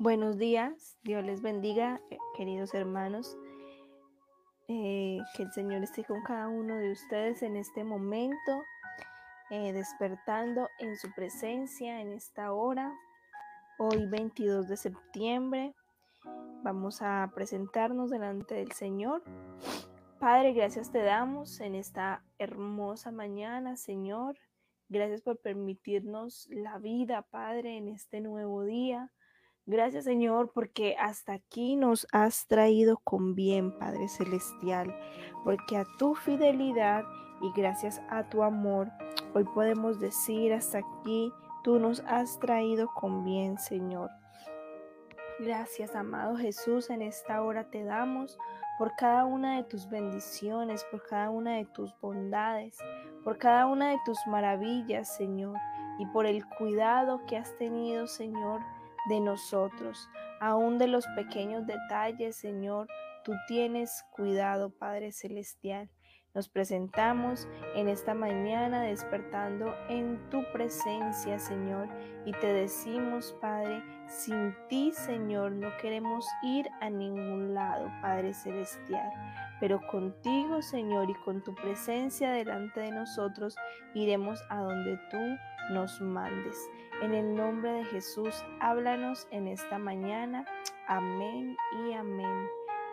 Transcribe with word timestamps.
Buenos 0.00 0.38
días, 0.38 0.96
Dios 1.02 1.22
les 1.22 1.42
bendiga, 1.42 2.00
eh, 2.08 2.16
queridos 2.34 2.72
hermanos. 2.72 3.36
Eh, 4.66 5.18
que 5.36 5.42
el 5.42 5.52
Señor 5.52 5.82
esté 5.82 6.04
con 6.04 6.22
cada 6.22 6.48
uno 6.48 6.74
de 6.76 6.90
ustedes 6.90 7.42
en 7.42 7.54
este 7.54 7.84
momento, 7.84 8.62
eh, 9.50 9.74
despertando 9.74 10.70
en 10.78 10.96
su 10.96 11.12
presencia 11.12 12.00
en 12.00 12.12
esta 12.12 12.54
hora. 12.54 12.90
Hoy 13.78 14.06
22 14.06 14.68
de 14.68 14.78
septiembre 14.78 15.74
vamos 16.62 17.02
a 17.02 17.30
presentarnos 17.34 18.08
delante 18.08 18.54
del 18.54 18.72
Señor. 18.72 19.22
Padre, 20.18 20.54
gracias 20.54 20.90
te 20.90 21.02
damos 21.02 21.60
en 21.60 21.74
esta 21.74 22.24
hermosa 22.38 23.12
mañana, 23.12 23.76
Señor. 23.76 24.38
Gracias 24.88 25.20
por 25.20 25.38
permitirnos 25.42 26.48
la 26.50 26.78
vida, 26.78 27.20
Padre, 27.30 27.76
en 27.76 27.88
este 27.88 28.22
nuevo 28.22 28.64
día. 28.64 29.10
Gracias 29.70 30.02
Señor 30.02 30.50
porque 30.52 30.96
hasta 30.98 31.32
aquí 31.32 31.76
nos 31.76 32.08
has 32.10 32.48
traído 32.48 32.96
con 33.04 33.36
bien, 33.36 33.70
Padre 33.78 34.08
Celestial, 34.08 34.92
porque 35.44 35.76
a 35.76 35.84
tu 35.96 36.16
fidelidad 36.16 37.04
y 37.40 37.52
gracias 37.52 38.02
a 38.08 38.28
tu 38.28 38.42
amor, 38.42 38.88
hoy 39.32 39.44
podemos 39.44 40.00
decir 40.00 40.52
hasta 40.52 40.78
aquí, 40.78 41.32
tú 41.62 41.78
nos 41.78 42.00
has 42.08 42.40
traído 42.40 42.88
con 42.88 43.24
bien, 43.24 43.58
Señor. 43.58 44.10
Gracias, 45.38 45.94
amado 45.94 46.36
Jesús, 46.36 46.90
en 46.90 47.00
esta 47.00 47.40
hora 47.40 47.70
te 47.70 47.84
damos 47.84 48.36
por 48.76 48.96
cada 48.96 49.24
una 49.24 49.54
de 49.54 49.62
tus 49.62 49.88
bendiciones, 49.88 50.84
por 50.90 51.06
cada 51.06 51.30
una 51.30 51.52
de 51.58 51.66
tus 51.66 51.94
bondades, 52.00 52.76
por 53.22 53.38
cada 53.38 53.66
una 53.66 53.90
de 53.90 54.00
tus 54.04 54.18
maravillas, 54.26 55.16
Señor, 55.16 55.56
y 56.00 56.06
por 56.06 56.26
el 56.26 56.44
cuidado 56.58 57.24
que 57.26 57.36
has 57.36 57.56
tenido, 57.56 58.08
Señor, 58.08 58.62
de 59.08 59.20
nosotros, 59.20 60.08
aún 60.40 60.78
de 60.78 60.88
los 60.88 61.06
pequeños 61.16 61.66
detalles, 61.66 62.36
Señor, 62.36 62.88
tú 63.24 63.32
tienes 63.46 64.04
cuidado, 64.12 64.70
Padre 64.70 65.12
Celestial. 65.12 65.88
Nos 66.32 66.48
presentamos 66.48 67.48
en 67.74 67.88
esta 67.88 68.14
mañana 68.14 68.82
despertando 68.82 69.74
en 69.88 70.30
tu 70.30 70.44
presencia, 70.52 71.40
Señor, 71.40 71.88
y 72.24 72.30
te 72.32 72.52
decimos, 72.52 73.34
Padre, 73.40 73.82
sin 74.06 74.54
ti, 74.68 74.92
Señor, 74.92 75.50
no 75.50 75.76
queremos 75.78 76.24
ir 76.44 76.68
a 76.80 76.88
ningún 76.88 77.52
lado, 77.52 77.90
Padre 78.00 78.32
Celestial, 78.32 79.10
pero 79.58 79.84
contigo, 79.88 80.62
Señor, 80.62 81.10
y 81.10 81.14
con 81.24 81.42
tu 81.42 81.52
presencia 81.56 82.30
delante 82.30 82.78
de 82.78 82.92
nosotros, 82.92 83.56
iremos 83.94 84.40
a 84.50 84.58
donde 84.58 84.98
tú 85.10 85.18
nos 85.70 86.00
mandes. 86.00 86.68
En 87.02 87.14
el 87.14 87.34
nombre 87.34 87.72
de 87.72 87.84
Jesús, 87.86 88.44
háblanos 88.60 89.26
en 89.30 89.48
esta 89.48 89.78
mañana. 89.78 90.44
Amén 90.86 91.56
y 91.86 91.94
amén. 91.94 92.46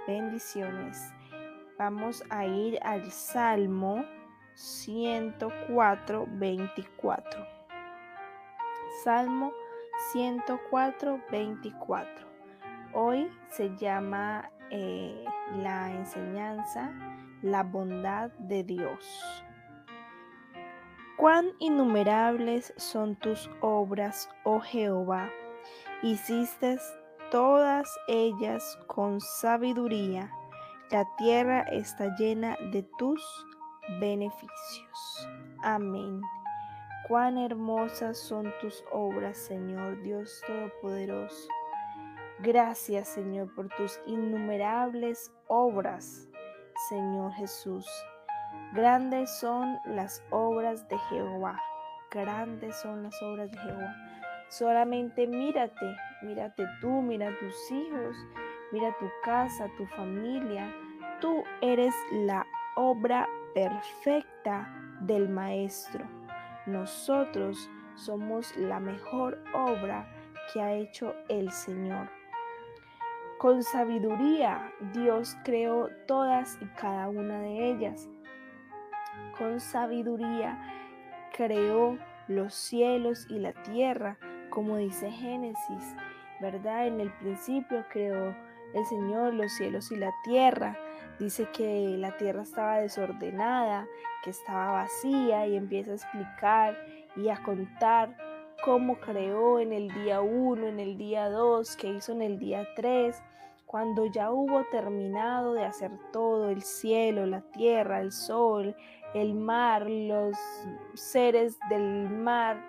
Bendiciones. 0.08 1.14
Vamos 1.78 2.24
a 2.30 2.46
ir 2.46 2.80
al 2.84 3.12
Salmo 3.12 4.06
104, 4.54 6.26
24. 6.30 7.48
Salmo 9.04 9.52
104, 10.14 11.22
24. 11.32 12.28
Hoy 12.94 13.30
se 13.50 13.76
llama 13.76 14.50
eh, 14.70 15.24
la 15.58 15.92
enseñanza 15.92 16.92
La 17.42 17.64
bondad 17.64 18.32
de 18.40 18.64
Dios. 18.64 19.47
Cuán 21.18 21.54
innumerables 21.58 22.74
son 22.78 23.16
tus 23.16 23.50
obras, 23.62 24.30
oh 24.44 24.60
Jehová. 24.60 25.30
Hiciste 26.04 26.78
todas 27.32 27.90
ellas 28.08 28.78
con 28.86 29.20
sabiduría. 29.20 30.32
La 30.92 31.06
tierra 31.18 31.62
está 31.72 32.16
llena 32.18 32.56
de 32.72 32.84
tus 33.00 33.20
beneficios. 34.00 35.28
Amén. 35.64 36.22
Cuán 37.08 37.40
hermosas 37.40 38.20
son 38.20 38.54
tus 38.62 38.84
obras, 38.92 39.38
Señor 39.38 40.00
Dios 40.04 40.42
Todopoderoso. 40.46 41.48
Gracias, 42.40 43.08
Señor, 43.08 43.54
por 43.56 43.70
tus 43.70 44.00
innumerables 44.06 45.32
obras, 45.48 46.30
Señor 46.90 47.34
Jesús. 47.34 47.88
Grandes 48.74 49.30
son 49.30 49.80
las 49.86 50.24
obras 50.30 50.88
de 50.90 50.98
Jehová. 51.10 51.62
Grandes 52.12 52.76
son 52.76 53.04
las 53.04 53.22
obras 53.22 53.50
de 53.52 53.58
Jehová. 53.58 53.96
Solamente 54.50 55.26
mírate, 55.26 55.96
mírate 56.22 56.66
tú, 56.82 57.02
mira 57.02 57.30
tus 57.40 57.72
hijos, 57.72 58.16
mira 58.72 58.94
tu 59.00 59.06
casa, 59.24 59.70
tu 59.78 59.86
familia. 59.88 60.74
Tú 61.22 61.44
eres 61.62 61.94
la 62.12 62.46
obra 62.76 63.28
perfecta 63.54 64.68
del 65.02 65.30
Maestro. 65.30 66.06
Nosotros 66.66 67.70
somos 67.96 68.56
la 68.58 68.80
mejor 68.80 69.42
obra 69.54 70.08
que 70.52 70.62
ha 70.62 70.74
hecho 70.74 71.16
el 71.30 71.52
Señor. 71.52 72.10
Con 73.38 73.64
sabiduría 73.64 74.74
Dios 74.94 75.38
creó 75.44 75.90
todas 76.08 76.58
y 76.62 76.66
cada 76.80 77.08
una 77.10 77.40
de 77.40 77.70
ellas 77.70 78.10
con 79.38 79.60
sabiduría 79.60 80.58
creó 81.36 81.98
los 82.28 82.54
cielos 82.54 83.28
y 83.30 83.40
la 83.40 83.54
tierra, 83.54 84.18
como 84.50 84.78
dice 84.78 85.12
Génesis, 85.12 85.96
¿verdad? 86.42 86.88
En 86.88 87.00
el 87.00 87.12
principio 87.14 87.86
creó 87.90 88.36
el 88.74 88.86
Señor 88.86 89.34
los 89.34 89.52
cielos 89.54 89.92
y 89.92 89.96
la 89.96 90.12
tierra. 90.24 90.78
Dice 91.20 91.48
que 91.52 91.96
la 91.98 92.18
tierra 92.18 92.44
estaba 92.44 92.80
desordenada, 92.80 93.88
que 94.24 94.30
estaba 94.32 94.84
vacía 94.84 95.48
y 95.48 95.56
empieza 95.56 95.92
a 95.92 95.96
explicar 95.96 96.78
y 97.16 97.30
a 97.30 97.42
contar 97.44 98.16
cómo 98.64 99.00
creó 99.00 99.60
en 99.60 99.74
el 99.74 99.92
día 99.94 100.22
1, 100.22 100.68
en 100.68 100.80
el 100.80 100.98
día 100.98 101.30
2, 101.30 101.76
qué 101.78 101.90
hizo 101.90 102.12
en 102.12 102.22
el 102.22 102.40
día 102.40 102.68
3 102.76 103.24
cuando 103.68 104.06
ya 104.06 104.32
hubo 104.32 104.64
terminado 104.72 105.54
de 105.54 105.66
hacer 105.66 105.92
todo, 106.14 106.50
el 106.50 106.64
cielo, 106.64 107.26
la 107.26 107.42
tierra, 107.42 108.00
el 108.00 108.14
sol, 108.14 108.74
el 109.14 109.36
mar, 109.36 109.90
los 109.90 110.38
seres 110.94 111.60
del 111.70 112.10
mar, 112.10 112.64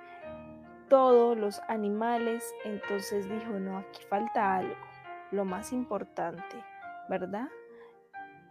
todos 0.89 1.39
los 1.39 1.61
animales, 1.69 2.53
entonces 2.65 3.29
dijo, 3.31 3.53
no, 3.61 3.79
aquí 3.79 4.03
falta 4.11 4.57
algo, 4.57 4.75
lo 5.31 5.45
más 5.45 5.73
importante, 5.73 6.65
¿verdad? 7.09 7.49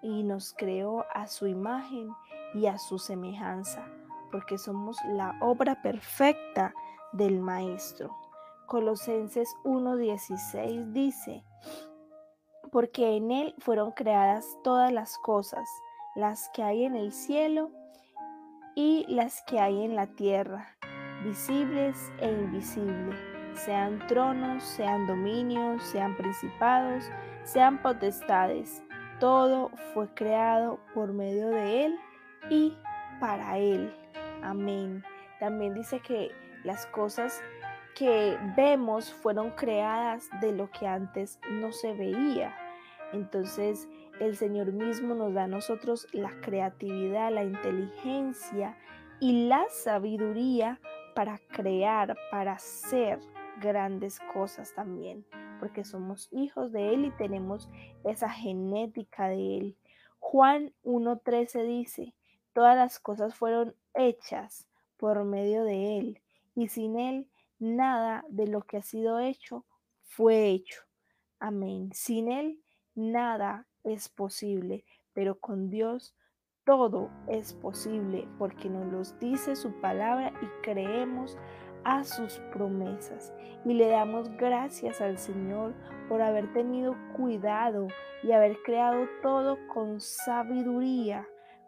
Y 0.01 0.23
nos 0.23 0.53
creó 0.53 1.05
a 1.13 1.27
su 1.27 1.47
imagen 1.47 2.09
y 2.53 2.67
a 2.67 2.77
su 2.77 2.97
semejanza, 2.97 3.85
porque 4.31 4.57
somos 4.57 4.97
la 5.09 5.37
obra 5.41 5.81
perfecta 5.81 6.73
del 7.11 7.41
Maestro. 7.41 8.15
Colosenses 8.67 9.53
1.16 9.65 10.93
dice, 10.93 11.43
porque 12.71 13.15
en 13.15 13.31
Él 13.31 13.55
fueron 13.59 13.91
creadas 13.91 14.45
todas 14.63 14.91
las 14.91 15.17
cosas, 15.17 15.67
las 16.15 16.49
que 16.53 16.63
hay 16.63 16.85
en 16.85 16.95
el 16.95 17.11
cielo 17.11 17.71
y 18.75 19.05
las 19.07 19.41
que 19.43 19.59
hay 19.59 19.83
en 19.83 19.95
la 19.95 20.07
tierra, 20.07 20.75
visibles 21.23 22.11
e 22.19 22.31
invisibles, 22.31 23.15
sean 23.53 24.05
tronos, 24.07 24.63
sean 24.63 25.07
dominios, 25.07 25.83
sean 25.83 26.15
principados, 26.15 27.09
sean 27.43 27.81
potestades. 27.81 28.83
Todo 29.19 29.71
fue 29.93 30.07
creado 30.13 30.79
por 30.93 31.11
medio 31.13 31.49
de 31.49 31.85
Él 31.85 31.99
y 32.49 32.77
para 33.19 33.57
Él. 33.57 33.93
Amén. 34.43 35.03
También 35.39 35.73
dice 35.73 35.99
que 35.99 36.31
las 36.63 36.85
cosas 36.87 37.41
que 37.97 38.37
vemos 38.55 39.11
fueron 39.11 39.49
creadas 39.51 40.29
de 40.39 40.51
lo 40.51 40.69
que 40.69 40.85
antes 40.85 41.39
no 41.49 41.71
se 41.71 41.93
veía. 41.93 42.55
Entonces 43.11 43.89
el 44.19 44.35
Señor 44.35 44.71
mismo 44.71 45.15
nos 45.15 45.33
da 45.33 45.45
a 45.45 45.47
nosotros 45.47 46.07
la 46.11 46.29
creatividad, 46.41 47.31
la 47.31 47.43
inteligencia 47.43 48.77
y 49.19 49.47
la 49.47 49.65
sabiduría 49.69 50.79
para 51.15 51.39
crear, 51.49 52.15
para 52.29 52.53
hacer 52.53 53.19
grandes 53.59 54.19
cosas 54.31 54.73
también, 54.75 55.25
porque 55.59 55.83
somos 55.83 56.29
hijos 56.31 56.71
de 56.71 56.93
Él 56.93 57.05
y 57.05 57.11
tenemos 57.11 57.67
esa 58.03 58.29
genética 58.29 59.27
de 59.27 59.57
Él. 59.57 59.77
Juan 60.19 60.71
1.13 60.83 61.65
dice, 61.65 62.13
todas 62.53 62.75
las 62.75 62.99
cosas 62.99 63.33
fueron 63.33 63.75
hechas 63.95 64.67
por 64.97 65.23
medio 65.23 65.63
de 65.63 65.97
Él 65.97 66.21
y 66.53 66.67
sin 66.67 66.99
Él 66.99 67.27
nada 67.59 68.25
de 68.29 68.47
lo 68.47 68.61
que 68.61 68.77
ha 68.77 68.81
sido 68.81 69.19
hecho 69.19 69.65
fue 70.03 70.49
hecho. 70.49 70.81
Amén. 71.39 71.91
Sin 71.93 72.31
Él 72.31 72.61
nada 72.95 73.67
es 73.83 74.09
posible, 74.09 74.85
pero 75.13 75.39
con 75.39 75.69
Dios 75.69 76.15
todo 76.65 77.09
es 77.27 77.53
posible 77.53 78.27
porque 78.37 78.69
nos 78.69 78.91
los 78.91 79.19
dice 79.19 79.55
su 79.55 79.71
palabra 79.79 80.33
y 80.41 80.63
creemos 80.63 81.37
a 81.85 82.03
sus 82.03 82.39
promesas. 82.51 83.33
Y 83.63 83.73
le 83.73 83.87
damos 83.87 84.29
gracias 84.37 84.99
al 84.99 85.17
Señor 85.17 85.73
por 86.09 86.21
haber 86.21 86.51
tenido 86.53 86.95
cuidado 87.15 87.87
y 88.23 88.31
haber 88.31 88.57
creado 88.63 89.07
todo 89.21 89.57
con 89.73 90.01
sabiduría 90.01 91.27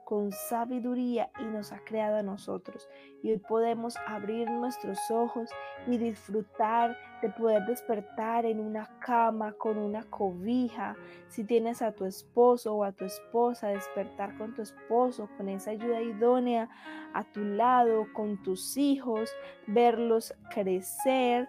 con 0.10 0.32
sabiduría 0.32 1.30
y 1.40 1.44
nos 1.44 1.72
ha 1.72 1.84
creado 1.86 2.18
a 2.18 2.24
nosotros. 2.24 2.90
Y 3.22 3.30
hoy 3.30 3.38
podemos 3.38 3.96
abrir 4.08 4.50
nuestros 4.50 4.98
ojos 5.12 5.52
y 5.86 6.00
disfrutar 6.00 6.98
de 7.22 7.30
poder 7.30 7.64
despertar 7.68 8.48
en 8.48 8.60
una 8.60 8.90
cama 9.02 9.54
con 9.54 9.78
una 9.78 10.04
cobija. 10.06 10.96
Si 11.28 11.44
tienes 11.44 11.84
a 11.84 11.92
tu 11.92 12.06
esposo 12.06 12.74
o 12.74 12.84
a 12.84 12.92
tu 12.92 13.06
esposa, 13.06 13.68
despertar 13.68 14.36
con 14.40 14.56
tu 14.56 14.64
esposo, 14.64 15.30
con 15.38 15.48
esa 15.48 15.72
ayuda 15.72 16.02
idónea 16.02 16.70
a 17.14 17.24
tu 17.24 17.42
lado, 17.42 18.08
con 18.12 18.42
tus 18.42 18.78
hijos, 18.78 19.30
verlos 19.68 20.34
crecer. 20.52 21.48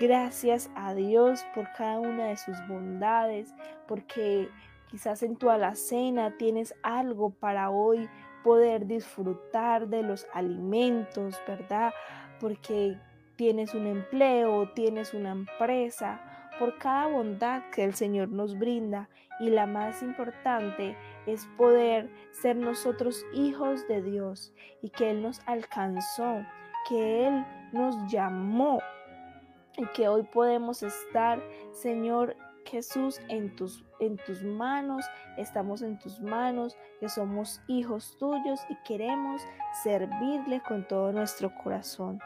Gracias 0.00 0.72
a 0.74 0.92
Dios 0.92 1.44
por 1.54 1.70
cada 1.74 2.00
una 2.00 2.24
de 2.24 2.36
sus 2.36 2.56
bondades, 2.66 3.54
porque 3.86 4.48
Quizás 4.92 5.22
en 5.22 5.36
tu 5.36 5.48
alacena 5.48 6.36
tienes 6.36 6.74
algo 6.82 7.30
para 7.30 7.70
hoy 7.70 8.10
poder 8.44 8.86
disfrutar 8.86 9.88
de 9.88 10.02
los 10.02 10.26
alimentos, 10.34 11.40
¿verdad? 11.48 11.94
Porque 12.38 12.98
tienes 13.36 13.72
un 13.72 13.86
empleo, 13.86 14.70
tienes 14.74 15.14
una 15.14 15.32
empresa, 15.32 16.20
por 16.58 16.76
cada 16.76 17.06
bondad 17.06 17.62
que 17.74 17.84
el 17.84 17.94
Señor 17.94 18.28
nos 18.28 18.58
brinda. 18.58 19.08
Y 19.40 19.48
la 19.48 19.64
más 19.64 20.02
importante 20.02 20.94
es 21.24 21.46
poder 21.56 22.10
ser 22.30 22.56
nosotros 22.56 23.24
hijos 23.32 23.88
de 23.88 24.02
Dios 24.02 24.52
y 24.82 24.90
que 24.90 25.10
Él 25.10 25.22
nos 25.22 25.40
alcanzó, 25.46 26.44
que 26.86 27.26
Él 27.26 27.46
nos 27.72 27.96
llamó 28.12 28.80
y 29.78 29.86
que 29.86 30.06
hoy 30.06 30.22
podemos 30.24 30.82
estar, 30.82 31.42
Señor, 31.72 32.36
Jesús, 32.72 33.20
en 33.28 33.54
tus, 33.54 33.84
en 34.00 34.16
tus 34.16 34.42
manos, 34.42 35.04
estamos 35.36 35.82
en 35.82 35.98
tus 35.98 36.20
manos, 36.20 36.74
que 37.00 37.08
somos 37.10 37.60
hijos 37.68 38.16
tuyos 38.18 38.60
y 38.70 38.76
queremos 38.86 39.42
servirle 39.84 40.62
con 40.66 40.88
todo 40.88 41.12
nuestro 41.12 41.52
corazón. 41.62 42.18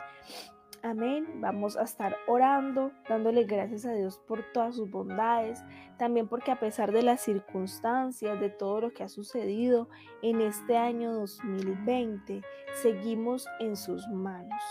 Amén. 0.83 1.41
Vamos 1.41 1.77
a 1.77 1.83
estar 1.83 2.17
orando, 2.27 2.93
dándole 3.09 3.45
gracias 3.45 3.85
a 3.87 3.93
Dios 3.93 4.19
por 4.27 4.43
todas 4.53 4.77
sus 4.77 4.91
bondades, 4.91 5.63
también 5.99 6.29
porque 6.29 6.51
a 6.51 6.61
pesar 6.61 6.93
de 6.93 7.03
las 7.03 7.21
circunstancias, 7.21 8.39
de 8.41 8.51
todo 8.51 8.81
lo 8.81 8.93
que 8.93 9.03
ha 9.03 9.09
sucedido 9.09 9.89
en 10.23 10.41
este 10.41 10.77
año 10.77 11.13
2020, 11.13 12.43
seguimos 12.75 13.47
en 13.59 13.77
sus 13.77 14.07
manos 14.09 14.63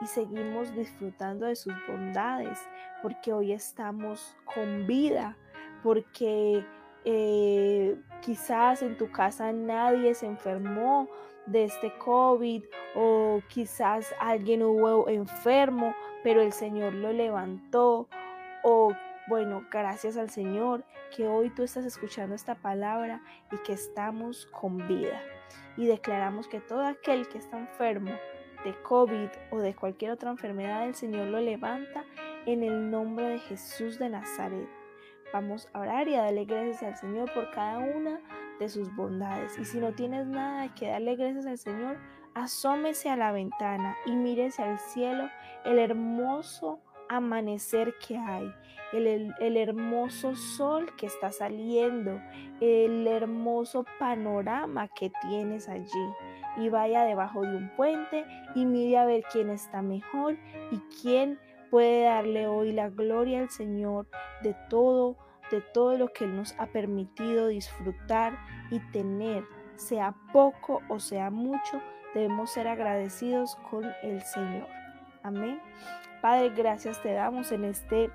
y 0.00 0.06
seguimos 0.06 0.74
disfrutando 0.74 1.46
de 1.46 1.56
sus 1.56 1.74
bondades, 1.86 2.58
porque 3.02 3.32
hoy 3.32 3.52
estamos 3.52 4.36
con 4.54 4.86
vida, 4.86 5.36
porque 5.82 6.64
eh, 7.04 7.96
quizás 8.20 8.82
en 8.82 8.96
tu 8.96 9.10
casa 9.10 9.52
nadie 9.52 10.14
se 10.14 10.26
enfermó 10.26 11.08
de 11.46 11.64
este 11.64 11.92
COVID 11.98 12.64
o 12.94 13.40
quizás 13.48 14.14
alguien 14.20 14.62
hubo 14.62 15.08
enfermo, 15.08 15.94
pero 16.22 16.42
el 16.42 16.52
Señor 16.52 16.94
lo 16.94 17.12
levantó 17.12 18.08
o 18.62 18.92
bueno, 19.26 19.64
gracias 19.70 20.16
al 20.16 20.30
Señor 20.30 20.84
que 21.14 21.26
hoy 21.26 21.50
tú 21.50 21.62
estás 21.62 21.84
escuchando 21.84 22.34
esta 22.34 22.56
palabra 22.56 23.22
y 23.52 23.56
que 23.58 23.72
estamos 23.72 24.46
con 24.46 24.86
vida. 24.88 25.22
Y 25.76 25.86
declaramos 25.86 26.48
que 26.48 26.60
todo 26.60 26.84
aquel 26.84 27.28
que 27.28 27.38
está 27.38 27.58
enfermo 27.58 28.10
de 28.64 28.74
COVID 28.82 29.28
o 29.50 29.58
de 29.58 29.74
cualquier 29.74 30.10
otra 30.12 30.30
enfermedad, 30.30 30.86
el 30.86 30.94
Señor 30.94 31.28
lo 31.28 31.40
levanta 31.40 32.04
en 32.46 32.62
el 32.62 32.90
nombre 32.90 33.28
de 33.28 33.38
Jesús 33.38 33.98
de 33.98 34.08
Nazaret. 34.08 34.79
Vamos 35.32 35.68
a 35.72 35.80
orar 35.80 36.08
y 36.08 36.14
a 36.14 36.22
darle 36.22 36.44
gracias 36.44 36.82
al 36.82 36.96
Señor 36.96 37.32
por 37.32 37.50
cada 37.52 37.78
una 37.78 38.20
de 38.58 38.68
sus 38.68 38.94
bondades. 38.94 39.58
Y 39.58 39.64
si 39.64 39.78
no 39.78 39.92
tienes 39.92 40.26
nada 40.26 40.74
que 40.74 40.88
darle 40.88 41.16
gracias 41.16 41.46
al 41.46 41.58
Señor, 41.58 41.98
asómese 42.34 43.08
a 43.10 43.16
la 43.16 43.32
ventana 43.32 43.96
y 44.06 44.12
mírese 44.12 44.62
al 44.62 44.78
cielo 44.78 45.28
el 45.64 45.78
hermoso 45.78 46.80
amanecer 47.08 47.94
que 48.06 48.16
hay, 48.16 48.52
el, 48.92 49.34
el, 49.40 49.56
hermoso 49.56 50.36
sol 50.36 50.94
que 50.96 51.06
está 51.06 51.32
saliendo, 51.32 52.20
el 52.60 53.06
hermoso 53.06 53.84
panorama 53.98 54.88
que 54.88 55.10
tienes 55.22 55.68
allí. 55.68 56.12
Y 56.56 56.68
vaya 56.68 57.04
debajo 57.04 57.42
de 57.42 57.56
un 57.56 57.68
puente 57.76 58.24
y 58.54 58.64
mire 58.64 58.98
a 58.98 59.06
ver 59.06 59.22
quién 59.32 59.50
está 59.50 59.82
mejor 59.82 60.36
y 60.70 60.78
quién 61.00 61.38
puede 61.70 62.04
darle 62.04 62.46
hoy 62.46 62.72
la 62.72 62.88
gloria 62.88 63.40
al 63.40 63.50
Señor 63.50 64.08
de 64.42 64.54
todo, 64.68 65.16
de 65.50 65.60
todo 65.60 65.96
lo 65.96 66.08
que 66.08 66.24
Él 66.24 66.36
nos 66.36 66.54
ha 66.58 66.66
permitido 66.66 67.48
disfrutar 67.48 68.38
y 68.70 68.80
tener, 68.90 69.44
sea 69.76 70.14
poco 70.32 70.82
o 70.88 70.98
sea 70.98 71.30
mucho, 71.30 71.80
debemos 72.14 72.50
ser 72.50 72.68
agradecidos 72.68 73.56
con 73.70 73.84
el 74.02 74.20
Señor. 74.22 74.66
Amén. 75.22 75.60
Padre, 76.20 76.50
gracias 76.50 77.00
te 77.02 77.12
damos 77.12 77.52
en 77.52 77.64
este 77.64 78.10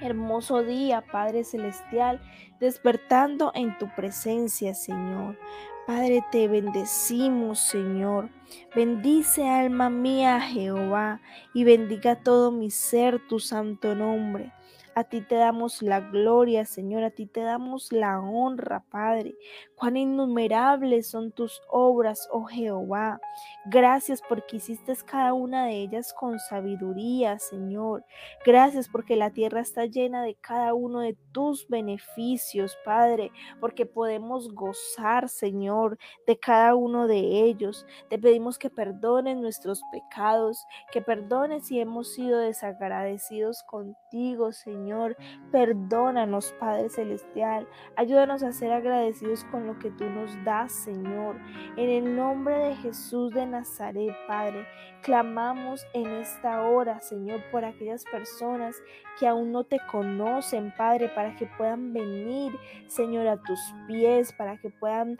hermoso 0.00 0.62
día, 0.62 1.02
Padre 1.12 1.44
Celestial, 1.44 2.20
despertando 2.58 3.52
en 3.54 3.76
tu 3.78 3.88
presencia, 3.94 4.74
Señor. 4.74 5.38
Padre, 5.86 6.24
te 6.30 6.48
bendecimos, 6.48 7.60
Señor. 7.60 8.30
Bendice 8.74 9.48
alma 9.48 9.90
mía, 9.90 10.40
Jehová, 10.40 11.20
y 11.54 11.64
bendiga 11.64 12.22
todo 12.22 12.50
mi 12.50 12.70
ser 12.70 13.20
tu 13.28 13.38
santo 13.38 13.94
nombre. 13.94 14.52
A 14.94 15.04
ti 15.04 15.20
te 15.20 15.36
damos 15.36 15.82
la 15.82 16.00
gloria, 16.00 16.64
Señor, 16.64 17.04
a 17.04 17.10
ti 17.10 17.26
te 17.26 17.40
damos 17.40 17.92
la 17.92 18.20
honra, 18.20 18.84
Padre. 18.90 19.34
Cuán 19.76 19.96
innumerables 19.96 21.06
son 21.08 21.32
tus 21.32 21.62
obras, 21.68 22.28
oh 22.32 22.44
Jehová. 22.44 23.20
Gracias 23.66 24.20
porque 24.28 24.56
hiciste 24.56 24.90
cada 25.06 25.32
una 25.32 25.66
de 25.66 25.76
ellas 25.76 26.12
con 26.12 26.38
sabiduría, 26.38 27.38
Señor. 27.38 28.04
Gracias 28.44 28.88
porque 28.88 29.16
la 29.16 29.30
tierra 29.30 29.60
está 29.60 29.86
llena 29.86 30.22
de 30.22 30.34
cada 30.34 30.74
uno 30.74 31.00
de 31.00 31.16
tus 31.32 31.68
beneficios, 31.68 32.76
Padre, 32.84 33.30
porque 33.60 33.86
podemos 33.86 34.52
gozar, 34.52 35.28
Señor, 35.28 35.98
de 36.26 36.38
cada 36.38 36.74
uno 36.74 37.06
de 37.06 37.44
ellos. 37.44 37.86
Te 38.08 38.18
pedimos 38.18 38.58
que 38.58 38.70
perdones 38.70 39.36
nuestros 39.36 39.80
pecados, 39.92 40.64
que 40.92 41.00
perdones 41.00 41.66
si 41.66 41.80
hemos 41.80 42.12
sido 42.12 42.38
desagradecidos 42.38 43.62
contigo, 43.62 44.52
Señor. 44.52 44.79
Perdónanos, 45.50 46.54
Padre 46.58 46.88
Celestial. 46.88 47.66
Ayúdanos 47.96 48.42
a 48.42 48.52
ser 48.52 48.72
agradecidos 48.72 49.44
con 49.50 49.66
lo 49.66 49.78
que 49.78 49.90
tú 49.90 50.04
nos 50.04 50.32
das, 50.44 50.72
Señor. 50.72 51.36
En 51.76 51.88
el 51.88 52.16
nombre 52.16 52.56
de 52.56 52.76
Jesús 52.76 53.32
de 53.32 53.46
Nazaret, 53.46 54.14
Padre, 54.26 54.66
clamamos 55.02 55.84
en 55.92 56.06
esta 56.06 56.62
hora, 56.62 57.00
Señor, 57.00 57.42
por 57.50 57.64
aquellas 57.64 58.04
personas 58.04 58.76
que 59.18 59.26
aún 59.26 59.52
no 59.52 59.64
te 59.64 59.78
conocen, 59.90 60.72
Padre, 60.76 61.08
para 61.08 61.36
que 61.36 61.46
puedan 61.46 61.92
venir, 61.92 62.56
Señor, 62.86 63.26
a 63.26 63.36
tus 63.36 63.60
pies, 63.86 64.32
para 64.32 64.56
que 64.56 64.70
puedan 64.70 65.18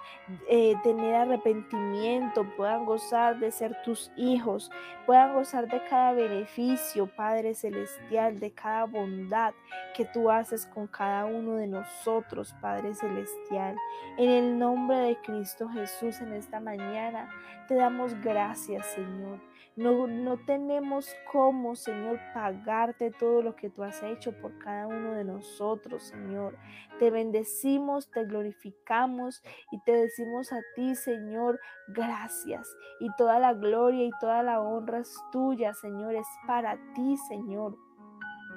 eh, 0.48 0.74
tener 0.82 1.14
arrepentimiento, 1.14 2.46
puedan 2.56 2.84
gozar 2.86 3.38
de 3.38 3.50
ser 3.50 3.76
tus 3.82 4.12
hijos, 4.16 4.70
puedan 5.06 5.34
gozar 5.34 5.68
de 5.68 5.82
cada 5.84 6.12
beneficio, 6.12 7.06
Padre 7.06 7.54
Celestial, 7.54 8.38
de 8.38 8.52
cada 8.52 8.84
bondad 8.84 9.50
que 9.95 10.04
tú 10.04 10.30
haces 10.30 10.66
con 10.66 10.87
cada 10.87 11.25
uno 11.26 11.57
de 11.57 11.66
nosotros, 11.66 12.54
Padre 12.61 12.95
Celestial. 12.95 13.76
En 14.16 14.30
el 14.30 14.59
nombre 14.59 14.99
de 14.99 15.16
Cristo 15.21 15.69
Jesús, 15.69 16.21
en 16.21 16.33
esta 16.33 16.61
mañana, 16.61 17.28
te 17.69 17.75
damos 17.75 18.14
gracias, 18.21 18.87
Señor. 18.87 19.40
No, 19.76 20.07
no 20.07 20.37
tenemos 20.37 21.14
cómo, 21.30 21.76
Señor, 21.76 22.19
pagarte 22.35 23.12
todo 23.12 23.40
lo 23.40 23.54
que 23.54 23.71
tú 23.71 23.83
has 23.83 24.02
hecho 24.02 24.33
por 24.33 24.59
cada 24.59 24.87
uno 24.87 25.12
de 25.14 25.25
nosotros, 25.25 26.02
Señor. 26.02 26.59
Te 26.99 27.11
bendecimos, 27.11 28.11
te 28.11 28.25
glorificamos 28.25 29.42
y 29.71 29.80
te 29.85 29.92
decimos 29.92 30.52
a 30.52 30.59
ti, 30.75 30.95
Señor, 30.97 31.61
gracias. 31.88 32.69
Y 32.99 33.09
toda 33.16 33.38
la 33.38 33.54
gloria 33.54 34.04
y 34.04 34.11
toda 34.21 34.42
la 34.42 34.61
honra 34.61 34.99
es 34.99 35.16
tuya, 35.33 35.73
Señor, 35.73 36.14
es 36.14 36.26
para 36.47 36.76
ti, 36.95 37.16
Señor 37.28 37.89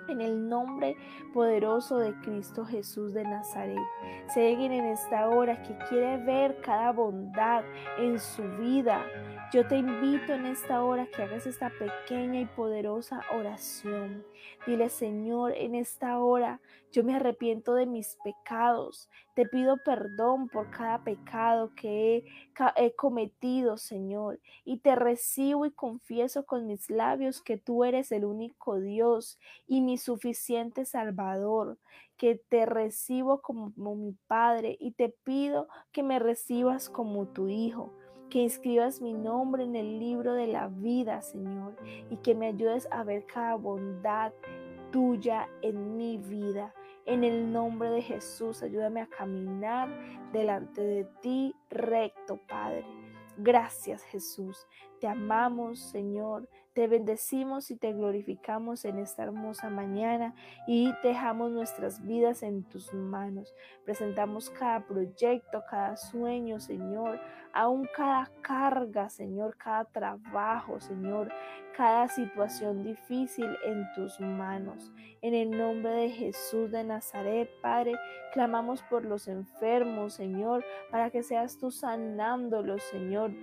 en 0.08 0.22
el 0.22 0.48
nombre 0.48 0.96
poderoso 1.34 1.98
de 1.98 2.14
Cristo 2.22 2.66
Jesús 2.66 3.14
de 3.14 3.24
Nazaret. 3.24 3.78
Se 4.34 4.42
en 4.50 4.86
esta 4.86 5.30
hora 5.30 5.62
que 5.64 5.78
quiere 5.90 6.18
ver 6.18 6.62
cada 6.62 6.92
bondad 6.92 7.64
en 7.98 8.20
su 8.20 8.44
vida. 8.60 9.06
Yo 9.54 9.68
te 9.68 9.78
invito 9.78 10.34
en 10.34 10.48
esta 10.48 10.84
hora 10.84 11.06
que 11.06 11.22
hagas 11.22 11.46
esta 11.46 11.70
pequeña 11.70 12.42
y 12.42 12.46
poderosa 12.46 13.22
oración. 13.32 14.26
Dile, 14.66 14.90
Señor, 14.90 15.52
en 15.56 15.76
esta 15.76 16.18
hora 16.18 16.60
yo 16.92 17.04
me 17.04 17.14
arrepiento 17.14 17.76
de 17.76 17.86
mis 17.86 18.18
pecados. 18.24 19.12
Te 19.36 19.46
pido 19.46 19.78
perdón 19.86 20.50
por 20.50 20.72
cada 20.72 21.04
pecado 21.04 21.72
que 21.76 22.26
he, 22.78 22.96
cometido, 22.96 23.78
Señor. 23.78 24.40
Y 24.66 24.80
te 24.80 24.96
recibo 24.96 25.68
y 25.68 25.72
confieso 25.72 26.48
con 26.48 26.66
mis 26.66 26.90
labios 26.90 27.40
que 27.40 27.58
tú 27.58 27.84
eres 27.84 28.12
el 28.12 28.26
único 28.26 28.80
Dios 28.80 29.38
y 29.68 29.82
mi 29.82 30.00
suficiente 30.00 30.84
Salvador 30.84 31.78
que 32.18 32.42
te 32.50 32.66
recibo 32.66 33.44
como, 33.44 33.72
mi 33.76 34.18
Padre 34.26 34.78
y 34.80 34.94
te 34.94 35.10
pido 35.10 35.68
que 35.92 36.02
me 36.02 36.18
recibas 36.18 36.90
como 36.90 37.28
tu 37.28 37.50
Hijo 37.50 37.94
que 38.34 38.40
inscribas 38.40 39.00
mi 39.00 39.14
nombre 39.14 39.64
en 39.64 39.76
el 39.76 40.00
libro 40.00 40.34
de 40.34 40.48
la 40.48 40.68
vida, 40.68 41.22
Señor, 41.22 41.76
y 42.10 42.18
que 42.18 42.34
me 42.34 42.48
ayudes 42.48 42.88
a 42.90 43.04
ver 43.04 43.28
cada 43.28 43.54
bondad 43.54 44.34
tuya 44.92 45.48
en 45.62 45.98
mi 45.98 46.18
vida. 46.18 46.74
En 47.06 47.24
el 47.24 47.54
nombre 47.54 47.92
de 47.92 48.02
Jesús, 48.02 48.64
ayúdame 48.64 49.02
a 49.02 49.06
caminar 49.06 49.88
delante 50.32 50.82
de 50.82 51.04
ti 51.22 51.54
recto, 51.70 52.40
Padre. 52.48 52.84
Gracias, 53.38 54.02
Jesús. 54.06 54.66
Te 55.04 55.10
amamos, 55.10 55.80
Señor. 55.80 56.48
Te 56.72 56.88
bendecimos 56.88 57.70
y 57.72 57.76
te 57.76 57.92
glorificamos 57.92 58.86
en 58.86 59.00
esta 59.00 59.24
hermosa 59.24 59.70
mañana 59.70 60.34
y 60.66 60.94
dejamos 61.04 61.52
nuestras 61.52 62.02
vidas 62.08 62.42
en 62.42 62.64
tus 62.64 62.94
manos. 62.94 63.54
Presentamos 63.84 64.50
cada 64.50 64.88
proyecto, 64.88 65.62
cada 65.70 65.98
sueño, 65.98 66.62
Señor, 66.62 67.20
aún 67.52 67.86
cada 67.94 68.32
carga, 68.42 69.10
Señor, 69.10 69.58
cada 69.58 69.84
trabajo, 69.84 70.80
Señor, 70.80 71.30
cada 71.76 72.08
situación 72.08 72.86
difícil 72.86 73.50
en 73.66 73.86
tus 73.96 74.22
manos. 74.22 74.90
En 75.22 75.34
el 75.34 75.52
nombre 75.52 75.92
de 75.92 76.10
Jesús 76.12 76.72
de 76.72 76.86
Nazaret, 76.86 77.50
Padre, 77.62 77.92
clamamos 78.32 78.82
por 78.84 79.04
los 79.04 79.28
enfermos, 79.28 80.14
Señor, 80.14 80.64
para 80.90 81.10
que 81.10 81.24
seas 81.24 81.58
tú 81.58 81.72
sanándolos, 81.72 82.82
Señor 82.84 83.34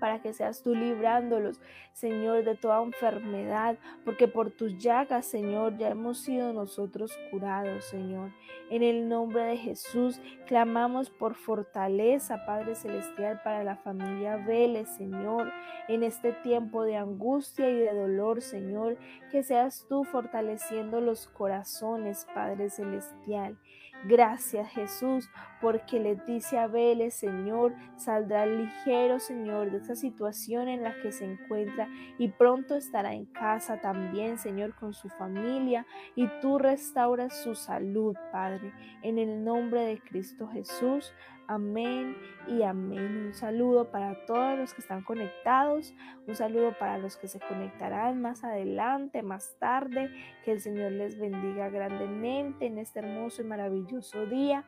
para 0.00 0.20
que 0.20 0.32
seas 0.32 0.62
tú 0.62 0.74
librándolos, 0.74 1.60
Señor, 1.92 2.44
de 2.44 2.56
toda 2.56 2.82
enfermedad, 2.82 3.78
porque 4.04 4.26
por 4.26 4.50
tus 4.50 4.78
llagas, 4.78 5.26
Señor, 5.26 5.76
ya 5.76 5.90
hemos 5.90 6.18
sido 6.18 6.52
nosotros 6.52 7.16
curados, 7.30 7.84
Señor. 7.84 8.32
En 8.70 8.82
el 8.82 9.08
nombre 9.08 9.42
de 9.42 9.56
Jesús, 9.56 10.20
clamamos 10.46 11.10
por 11.10 11.34
fortaleza, 11.34 12.44
Padre 12.46 12.74
Celestial, 12.74 13.40
para 13.44 13.62
la 13.62 13.76
familia 13.76 14.36
Vélez, 14.36 14.88
Señor, 14.88 15.52
en 15.88 16.02
este 16.02 16.32
tiempo 16.32 16.84
de 16.84 16.96
angustia 16.96 17.68
y 17.68 17.74
de 17.74 17.92
dolor, 17.94 18.42
Señor, 18.42 18.96
que 19.30 19.42
seas 19.42 19.86
tú 19.88 20.04
fortaleciendo 20.04 21.00
los 21.00 21.26
corazones, 21.26 22.26
Padre 22.34 22.70
Celestial. 22.70 23.58
Gracias 24.04 24.70
Jesús, 24.70 25.28
porque 25.60 26.00
Leticia 26.00 26.66
Vélez, 26.66 27.14
Señor, 27.14 27.74
saldrá 27.96 28.46
ligero, 28.46 29.20
Señor, 29.20 29.70
de 29.70 29.84
esa 29.90 30.00
situación 30.00 30.68
en 30.68 30.82
la 30.82 30.94
que 31.02 31.10
se 31.10 31.24
encuentra 31.24 31.88
y 32.18 32.28
pronto 32.28 32.76
estará 32.76 33.12
en 33.12 33.26
casa 33.26 33.80
también, 33.80 34.38
Señor, 34.38 34.74
con 34.74 34.94
su 34.94 35.08
familia 35.08 35.86
y 36.14 36.28
tú 36.40 36.58
restauras 36.58 37.42
su 37.42 37.54
salud, 37.54 38.16
Padre, 38.30 38.72
en 39.02 39.18
el 39.18 39.44
nombre 39.44 39.80
de 39.80 39.98
Cristo 39.98 40.48
Jesús. 40.48 41.12
Amén 41.48 42.16
y 42.46 42.62
amén. 42.62 43.26
Un 43.26 43.34
saludo 43.34 43.90
para 43.90 44.24
todos 44.26 44.56
los 44.56 44.72
que 44.72 44.82
están 44.82 45.02
conectados, 45.02 45.92
un 46.28 46.36
saludo 46.36 46.72
para 46.78 46.98
los 46.98 47.16
que 47.16 47.26
se 47.26 47.40
conectarán 47.40 48.22
más 48.22 48.44
adelante, 48.44 49.22
más 49.22 49.56
tarde. 49.58 50.10
Que 50.44 50.52
el 50.52 50.60
Señor 50.60 50.92
les 50.92 51.18
bendiga 51.18 51.68
grandemente 51.68 52.66
en 52.66 52.78
este 52.78 53.00
hermoso 53.00 53.42
y 53.42 53.46
maravilloso 53.46 54.26
día 54.26 54.64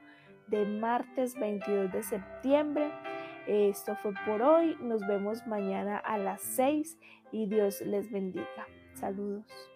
de 0.48 0.66
martes 0.66 1.38
22 1.38 1.92
de 1.92 2.02
septiembre. 2.02 2.90
Esto 3.46 3.96
fue 3.96 4.12
por 4.26 4.42
hoy. 4.42 4.76
Nos 4.80 5.06
vemos 5.06 5.46
mañana 5.46 5.98
a 5.98 6.18
las 6.18 6.40
6 6.42 6.98
y 7.32 7.46
Dios 7.46 7.80
les 7.80 8.10
bendiga. 8.10 8.66
Saludos. 8.94 9.71